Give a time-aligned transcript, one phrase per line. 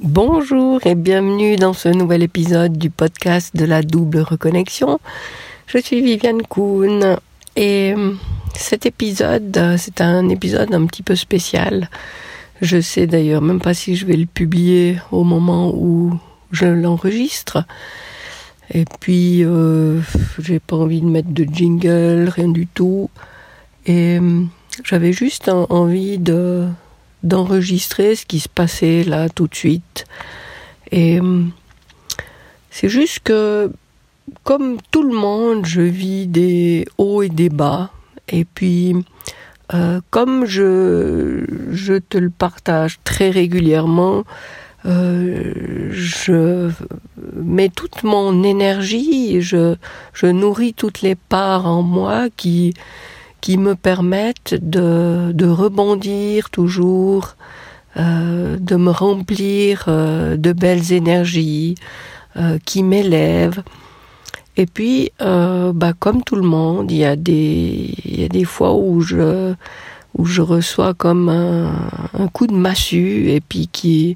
[0.00, 4.98] Bonjour et bienvenue dans ce nouvel épisode du podcast de la double reconnexion.
[5.66, 7.18] Je suis Viviane Kuhn
[7.56, 8.14] et euh,
[8.54, 11.90] cet épisode, euh, c'est un épisode un petit peu spécial.
[12.62, 16.18] Je sais d'ailleurs même pas si je vais le publier au moment où
[16.52, 17.66] je l'enregistre.
[18.72, 20.00] Et puis, euh,
[20.38, 23.10] j'ai pas envie de mettre de jingle, rien du tout.
[23.84, 24.18] Et
[24.84, 26.66] j'avais juste envie de
[27.22, 30.04] d'enregistrer ce qui se passait là tout de suite.
[30.90, 31.52] Et hum,
[32.70, 33.70] c'est juste que,
[34.44, 37.90] comme tout le monde, je vis des hauts et des bas.
[38.28, 38.94] Et puis,
[39.74, 44.24] euh, comme je, te le partage très régulièrement,
[44.84, 46.70] euh, je
[47.36, 49.76] mets toute mon énergie, je,
[50.12, 52.74] je nourris toutes les parts en moi qui,
[53.42, 57.34] qui me permettent de, de rebondir toujours,
[57.98, 61.74] euh, de me remplir euh, de belles énergies,
[62.36, 63.62] euh, qui m'élèvent.
[64.56, 68.28] Et puis, euh, bah, comme tout le monde, il y a des, il y a
[68.28, 69.54] des fois où je,
[70.16, 71.72] où je reçois comme un,
[72.18, 74.14] un coup de massue et puis qui,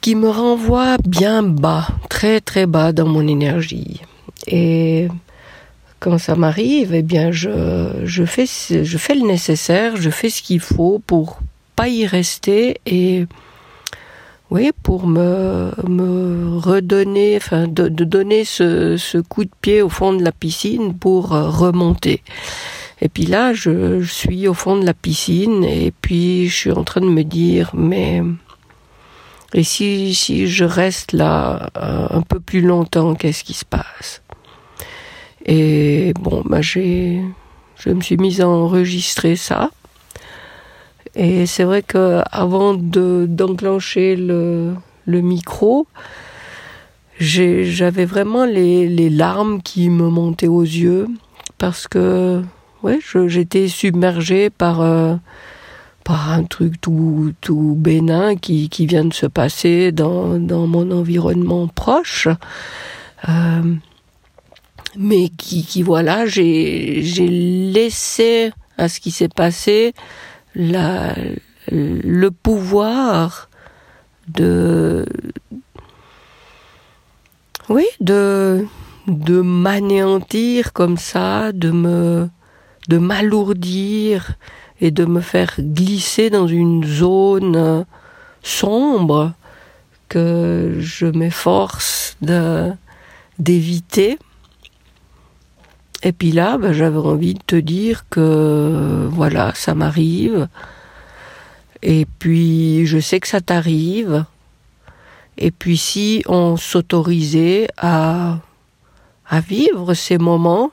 [0.00, 4.00] qui me renvoie bien bas, très très bas dans mon énergie.
[4.46, 5.08] Et
[6.00, 10.60] quand ça m'arrive, eh bien, je, fais, je fais le nécessaire, je fais ce qu'il
[10.60, 11.40] faut pour
[11.76, 13.26] pas y rester et,
[14.50, 20.24] oui, pour me, me redonner, enfin, de, donner ce, coup de pied au fond de
[20.24, 22.22] la piscine pour remonter.
[23.00, 26.72] Et puis là, je, je suis au fond de la piscine et puis je suis
[26.72, 28.22] en train de me dire, mais,
[29.54, 34.22] et si, si je reste là euh, un peu plus longtemps, qu'est-ce qui se passe?
[35.50, 37.22] Et bon, j'ai,
[37.76, 39.70] je me suis mise à enregistrer ça.
[41.14, 45.86] Et c'est vrai que avant de d'enclencher le, micro,
[47.18, 51.08] j'avais vraiment les, larmes qui me montaient aux yeux
[51.56, 52.42] parce que
[52.82, 55.16] ouais, j'étais submergée par euh,
[56.04, 62.28] par un truc tout bénin qui vient de se passer dans dans mon environnement proche.
[63.28, 63.74] Euh,
[64.96, 69.92] mais qui, qui voilà, j'ai laissé à ce qui s'est passé
[70.54, 71.14] la,
[71.70, 73.48] le pouvoir
[74.28, 75.06] de
[77.68, 78.66] oui de
[79.06, 82.28] de m'anéantir comme ça de me
[82.88, 84.34] de m'alourdir
[84.80, 87.84] et de me faire glisser dans une zone
[88.42, 89.32] sombre
[90.08, 92.16] que je m'efforce
[93.38, 94.18] d'éviter
[96.02, 100.48] et puis là, ben, j'avais envie de te dire que voilà, ça m'arrive.
[101.82, 104.24] Et puis, je sais que ça t'arrive.
[105.38, 108.38] Et puis, si on s'autorisait à,
[109.48, 110.70] vivre ces moments,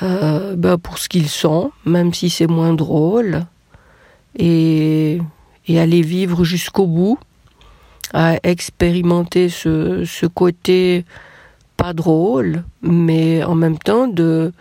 [0.00, 3.46] ben, pour ce qu'ils sont, même si c'est moins drôle,
[4.36, 5.20] et,
[5.68, 7.18] et les vivre jusqu'au bout,
[8.12, 11.04] à expérimenter ce côté
[11.76, 14.52] pas drôle, mais en même temps de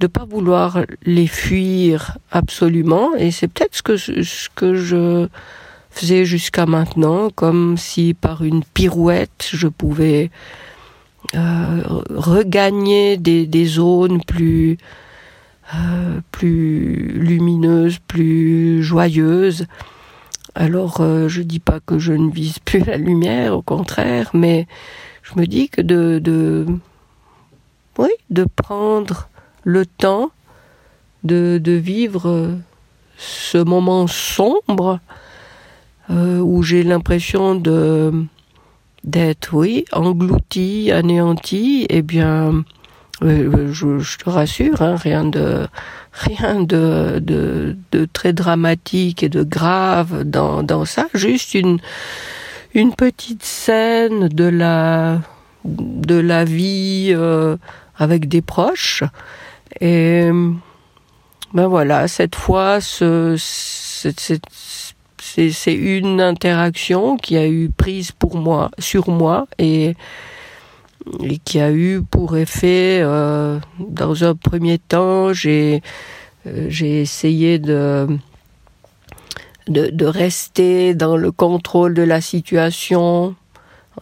[0.00, 3.14] de pas vouloir les fuir absolument.
[3.14, 5.28] Et c'est peut-être ce que je
[5.94, 10.30] faisais jusqu'à maintenant, comme si par une pirouette je pouvais
[11.34, 14.76] euh, regagner des, zones plus
[15.74, 19.66] euh, plus lumineuses, plus joyeuses.
[20.54, 24.66] Alors euh, je dis pas que je ne vise plus la lumière, au contraire, mais
[25.24, 26.66] je me dis que de, de,
[27.98, 29.28] oui, de prendre
[29.64, 30.30] le temps
[31.24, 32.52] de, de vivre
[33.16, 35.00] ce moment sombre
[36.10, 38.12] euh, où j'ai l'impression de
[39.04, 42.64] d'être, oui, englouti, anéanti, eh bien,
[43.22, 45.66] euh, je, te rassure, hein, rien de
[46.12, 51.80] rien de, de très dramatique et de grave dans, dans ça, juste une
[52.74, 55.20] une petite scène de la
[55.64, 57.56] de la vie euh,
[57.96, 59.02] avec des proches.
[59.80, 60.28] Et
[61.54, 64.10] ben voilà cette fois ce, c'est
[65.74, 69.94] une interaction qui a eu prise pour moi sur moi et,
[71.22, 75.80] et qui a eu pour effet euh, dans un premier temps j'ai
[76.46, 78.06] euh, j'ai essayé de
[79.68, 83.34] de, de, rester dans le contrôle de la situation,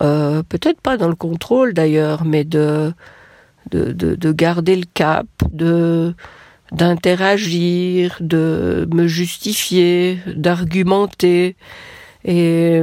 [0.01, 2.93] euh, peut-être pas dans le contrôle d'ailleurs, mais de,
[3.71, 6.15] de, de, de, garder le cap, de
[6.73, 11.55] d'interagir, de me justifier, d'argumenter.
[12.25, 12.83] Et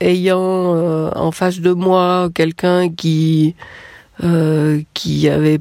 [0.00, 3.54] ayant euh, en face de moi quelqu'un qui
[4.24, 5.60] euh, qui avait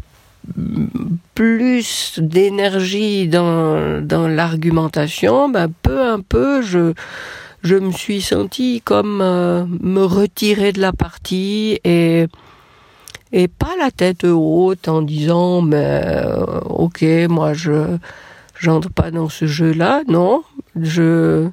[1.36, 9.66] plus d'énergie dans dans l'argumentation, ben peu à peu je me suis senti comme euh,
[9.82, 12.28] me retirer de la partie et
[13.32, 17.98] pas la tête haute en disant mais euh, ok moi je
[18.60, 20.44] j'entre pas dans ce jeu là non
[20.76, 21.50] je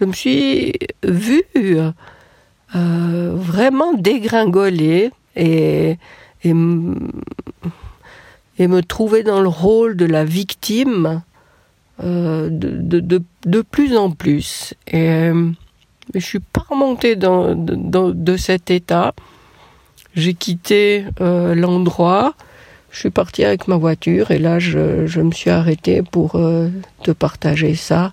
[0.00, 1.42] me suis vue
[2.76, 5.96] euh, vraiment dégringoler et,
[8.58, 11.22] et me trouver dans le rôle de la victime
[12.02, 14.74] euh, de, de, de, plus en plus.
[14.86, 15.50] Et euh,
[16.14, 19.14] je suis pas remontée dans, dans, de cet état.
[20.14, 22.34] J'ai quitté euh, l'endroit,
[22.90, 26.68] je suis partie avec ma voiture et là je, je me suis arrêtée pour euh,
[27.02, 28.12] te partager ça.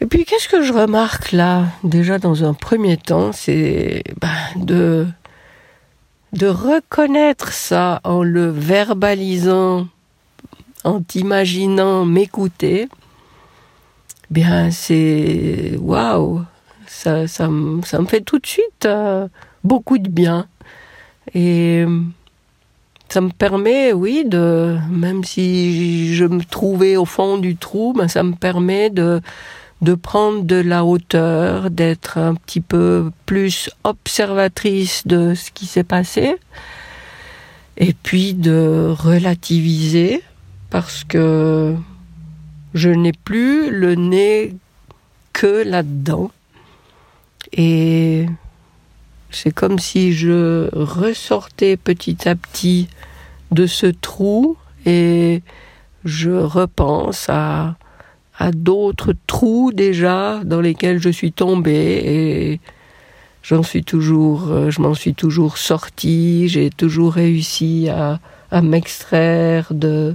[0.00, 1.66] Et puis qu'est-ce que je remarque là?
[1.84, 5.06] Déjà dans un premier temps, c'est bah, de
[6.32, 9.86] de reconnaître ça en le verbalisant
[10.84, 12.88] en t'imaginant m'écouter,
[14.30, 16.42] bien c'est waouh,
[16.86, 17.48] ça, ça,
[17.84, 19.28] ça, me fait tout de suite euh,
[19.62, 20.46] beaucoup de bien.
[21.34, 21.84] Et
[23.08, 28.08] ça me permet, oui, de, même si je me trouvais au fond du trou, ben
[28.08, 29.20] ça me permet de,
[29.82, 35.84] de prendre de la hauteur, d'être un petit peu plus observatrice de ce qui s'est
[35.84, 36.36] passé,
[37.76, 40.22] et puis de relativiser
[40.70, 41.74] parce que
[42.74, 44.54] je n'ai plus le nez
[45.32, 46.30] que là-dedans.
[47.52, 48.26] Et
[49.30, 52.88] c'est comme si je ressortais petit à petit
[53.50, 54.56] de ce trou
[54.86, 55.42] et
[56.04, 57.76] je repense à,
[58.50, 62.60] d'autres trous déjà dans lesquels je suis tombée et
[63.42, 68.18] j'en suis toujours, je m'en suis toujours sortie, j'ai toujours réussi à,
[68.60, 70.14] m'extraire de,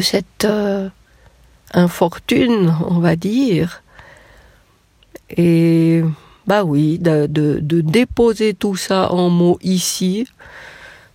[0.00, 0.88] cette euh,
[1.74, 3.82] infortune, on va dire.
[5.36, 6.02] Et
[6.46, 7.26] bah oui, de,
[7.60, 10.26] déposer tout ça en mots ici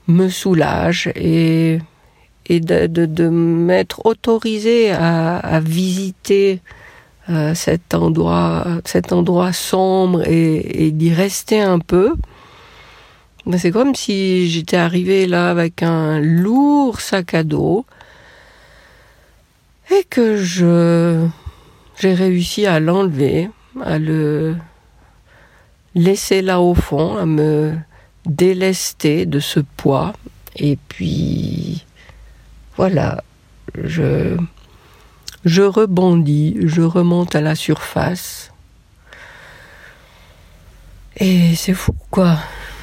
[0.07, 1.79] me soulage et,
[2.47, 6.61] et de, de, m'être autorisé à, visiter
[7.29, 12.13] euh, cet endroit, cet endroit sombre et, et d'y rester un peu.
[13.45, 17.85] Ben, c'est comme si j'étais arrivé là avec un lourd sac à dos
[19.91, 21.27] et que je
[21.99, 23.49] j'ai réussi à l'enlever,
[23.81, 24.55] à le
[25.95, 27.75] laisser là au fond, à me
[28.25, 30.13] délester de ce poids
[30.55, 31.85] et puis
[32.77, 33.23] voilà,
[33.75, 34.37] je
[35.61, 38.51] rebondis, je remonte à la surface.
[41.17, 42.37] Et c'est fou quoi.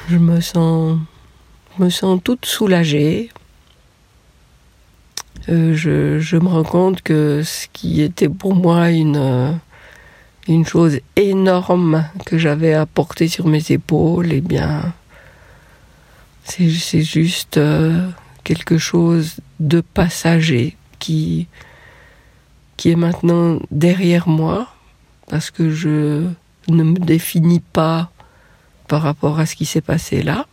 [0.09, 0.97] Je me sens
[1.79, 3.29] me sens toute soulagée,
[5.49, 9.59] euh, je, me rends compte que ce qui était pour moi une,
[10.47, 14.93] une chose énorme que j'avais à porter sur mes épaules, eh bien,
[16.43, 18.07] c'est juste euh,
[18.43, 21.47] quelque chose de passager qui,
[22.83, 24.67] est maintenant derrière moi,
[25.27, 26.25] parce que je
[26.67, 28.11] ne me définis pas
[28.87, 30.47] par rapport à ce qui s'est passé là,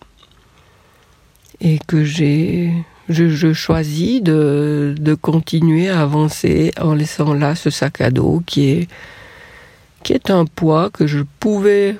[1.60, 2.72] et que j'ai
[3.08, 8.42] je, je choisis de, de, continuer à avancer en laissant là ce sac à dos
[8.44, 8.88] qui est,
[10.02, 11.96] qui est un poids que je pouvais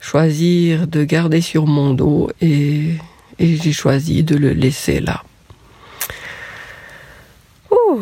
[0.00, 2.96] choisir de garder sur mon dos et,
[3.38, 5.22] et j'ai choisi de le laisser là.
[7.70, 8.00] Ouh.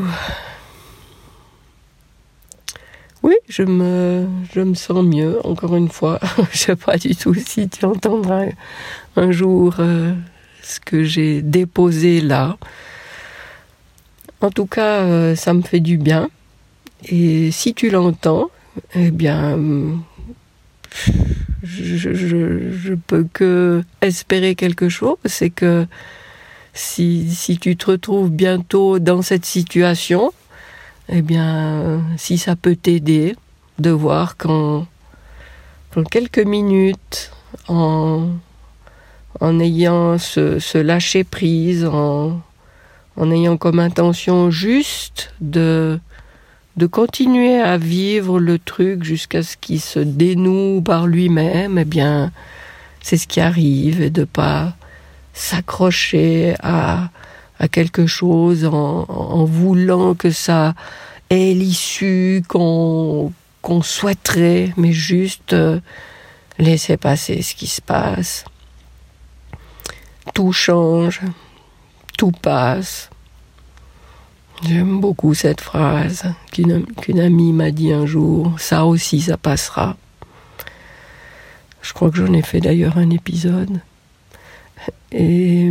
[3.23, 6.19] Oui, je me, je me sens mieux, encore une fois.
[6.53, 8.47] je sais pas du tout si tu entendras
[9.17, 10.13] un jour euh,
[10.63, 12.57] ce que j'ai déposé là.
[14.41, 16.29] En tout cas, euh, ça me fait du bien.
[17.05, 18.51] Et si tu l'entends,
[18.95, 19.57] eh bien,
[21.63, 25.17] je, je, peux que espérer quelque chose.
[25.25, 25.87] C'est que
[26.75, 30.33] si, si tu te retrouves bientôt dans cette situation,
[31.09, 33.37] eh bien, si ça peut t'aider
[33.79, 34.87] de voir qu'en
[36.11, 37.31] quelques minutes,
[37.69, 38.29] en
[39.41, 42.41] en ayant ce, lâcher prise, en,
[43.17, 45.99] en ayant comme intention juste de,
[46.77, 52.33] de continuer à vivre le truc jusqu'à ce qu'il se dénoue par lui-même, eh bien,
[53.03, 54.75] c'est ce qui arrive et de pas
[55.35, 57.11] s'accrocher à,
[57.71, 60.75] quelque chose en, voulant que ça
[61.31, 65.79] est l'issue qu'on qu'on souhaiterait, mais juste euh,
[66.59, 68.45] laisser passer ce qui se passe.
[70.35, 71.21] Tout change,
[72.19, 73.12] tout passe.
[74.67, 78.55] J'aime beaucoup cette phrase qu'une amie m'a dit un jour.
[78.59, 79.97] Ça aussi, ça passera.
[81.83, 83.81] Je crois que j'en ai fait d'ailleurs un épisode.
[85.11, 85.69] Et,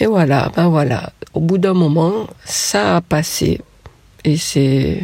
[0.00, 1.12] et voilà, ben voilà.
[1.34, 3.60] Au bout d'un moment, ça a passé.
[4.24, 5.02] Et c'est.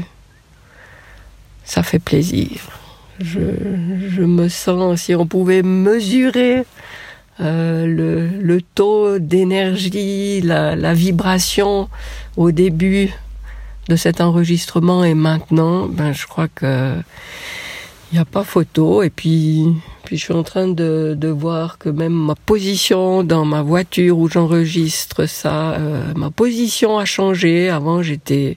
[1.64, 2.50] Ça fait plaisir.
[3.20, 3.40] Je,
[4.08, 6.64] je me sens, si on pouvait mesurer
[7.40, 11.88] euh, le, le, taux d'énergie, la, la, vibration
[12.40, 13.12] au début
[13.90, 16.94] de cet enregistrement et maintenant, ben je crois que
[18.11, 19.02] il n'y a pas photo.
[19.02, 19.66] Et puis,
[20.04, 24.18] puis je suis en train de, de voir que même ma position dans ma voiture
[24.18, 27.68] où j'enregistre ça, euh, ma position a changé.
[27.68, 28.56] Avant, j'étais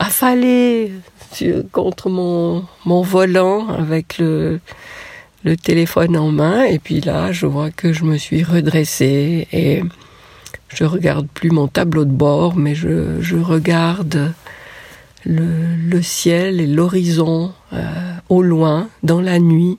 [0.00, 0.92] affalée
[1.70, 4.58] contre mon, mon volant avec le,
[5.44, 6.64] le téléphone en main.
[6.64, 9.80] Et puis là, je vois que je me suis redressée et
[10.74, 14.32] je regarde plus mon tableau de bord, mais je, regarde
[15.24, 19.78] le, ciel et l'horizon euh, au loin, dans la nuit.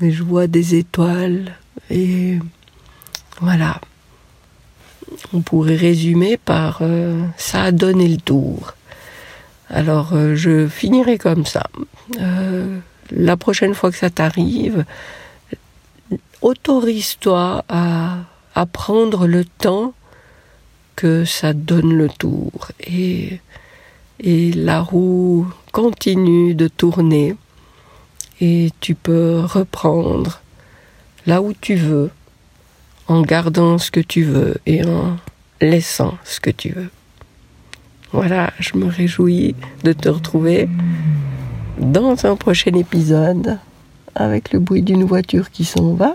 [0.00, 1.52] Mais je vois des étoiles
[1.90, 2.38] et
[3.40, 3.80] voilà.
[5.32, 8.74] On pourrait résumer par euh, ça a donné le tour.
[9.68, 11.64] Alors euh, je finirai comme ça.
[13.10, 14.84] La prochaine fois que ça t'arrive,
[16.42, 18.18] autorise-toi à,
[18.54, 19.94] à prendre le temps
[20.96, 22.68] que ça donne le tour.
[22.80, 23.40] Et
[24.22, 27.36] et la roue continue de tourner
[28.40, 30.40] et tu peux reprendre
[31.26, 32.10] là où tu veux
[33.08, 35.16] en gardant ce que tu veux et en
[35.60, 36.90] laissant ce que tu veux.
[38.12, 39.54] Voilà, je me réjouis
[39.84, 40.68] de te retrouver
[41.78, 43.58] dans un prochain épisode
[44.14, 46.14] avec le bruit d'une voiture qui s'en va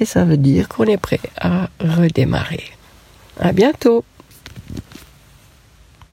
[0.00, 2.64] et ça veut dire qu'on est prêt à redémarrer.
[3.40, 4.04] À bientôt!